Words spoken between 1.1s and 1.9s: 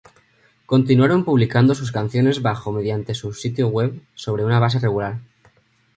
publicando